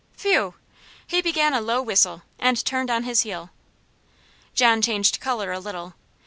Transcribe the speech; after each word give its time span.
"Phew!" 0.17 0.55
He 1.05 1.21
began 1.21 1.53
a 1.53 1.61
low 1.61 1.79
whistle, 1.83 2.23
and 2.39 2.65
turned 2.65 2.89
on 2.89 3.03
his 3.03 3.21
heel. 3.21 3.51
John 4.55 4.81
changed 4.81 5.19
colour 5.19 5.51
a 5.51 5.59
little. 5.59 5.93